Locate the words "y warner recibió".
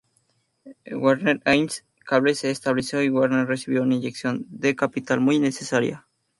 3.03-3.83